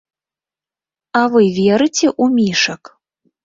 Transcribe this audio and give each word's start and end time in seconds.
А 1.21 1.23
вы 1.35 1.43
верыце 1.59 2.07
ў 2.23 2.25
мішак? 2.41 2.95